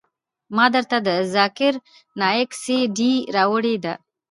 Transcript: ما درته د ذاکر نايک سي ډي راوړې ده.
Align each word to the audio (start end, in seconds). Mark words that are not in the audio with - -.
ما 0.55 0.65
درته 0.75 0.97
د 1.07 1.09
ذاکر 1.35 1.73
نايک 2.19 2.51
سي 2.63 2.77
ډي 2.97 3.13
راوړې 3.35 3.75
ده. 3.83 3.93